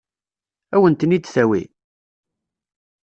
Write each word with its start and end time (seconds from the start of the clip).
Ad 0.75 0.79
wen-ten-id-tawi? 0.81 1.61